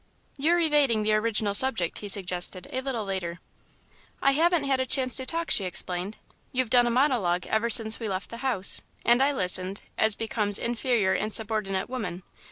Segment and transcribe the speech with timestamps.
[0.35, 3.39] "You're evading the original subject," he suggested, a little later.
[4.19, 6.17] "I haven't had a chance to talk," she explained.
[6.51, 10.57] "You've done a monologue ever since we left the house, and I listened, as becomes
[10.57, 12.23] inferior and subordinate woman.